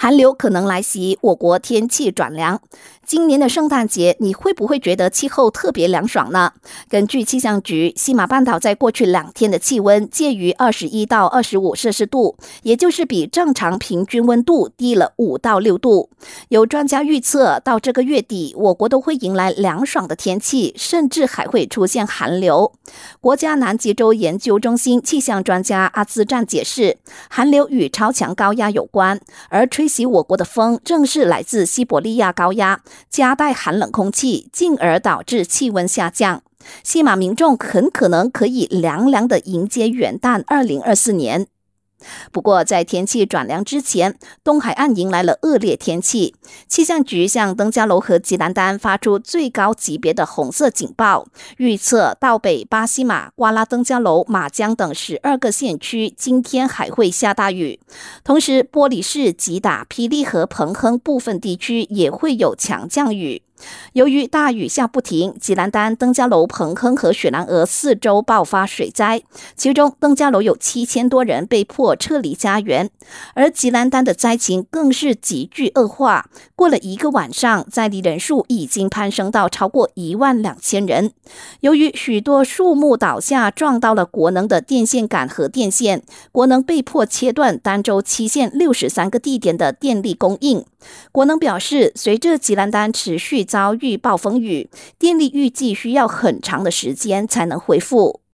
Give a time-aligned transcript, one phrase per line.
[0.00, 2.60] 寒流可能来袭，我国天气转凉。
[3.04, 6.52] 今年的圣诞节，你会不会觉得气候特别凉爽呢？
[6.88, 16.10] 根据气象局，西马半岛在过去两天的气温介于二十一到二十五摄氏度，也就是比正常平均温度低了五到六度。
[16.50, 22.72] 有专家预测，到这个月底，我国都会迎来凉爽的天气，甚至还会出现寒流。
[23.20, 29.18] 国家南极洲研究中心气象专家阿兹赞解释，寒流与超强高压有关，
[29.48, 32.82] 而吹袭我国的风正是来自西伯利亚高压。
[33.08, 36.42] 夹带寒冷空气，进而导致气温下降。
[36.84, 41.46] 西马民众很可能可以凉凉的迎接元旦二零二四年。
[42.30, 46.34] 不过，在天气转凉之前，东海岸迎来了恶劣天气。
[46.68, 57.80] 气象局向登嘉楼和吉兰丹发出最高级别的红色警报，预测到北巴西马、瓜拉登嘉楼、马江等十二个县区今天还会下大雨。
[58.22, 63.42] 同时，玻璃市、吉打、霹雳和彭亨部分地区也会有强降雨。
[63.92, 69.22] 由于大雨下不停，吉兰丹、登嘉楼、彭亨和雪兰莪四周爆发水灾，
[69.56, 72.90] 其中登嘉楼有七千多人被迫撤离家园，
[73.34, 76.28] 而吉兰丹的灾情更是急剧恶化。
[76.54, 81.12] 过了一个晚上，灾地人数已经攀升到超过一万两千人。
[81.60, 90.64] 由于许多树木倒下，撞到了国能的电线杆和电线，国能被迫切断儋州七县六十三个地点的电力供应。
[91.10, 94.68] 国能表示，随着吉兰丹持续遭遇暴风雨，
[94.98, 98.20] 电力预计需要很长的时间才能恢复。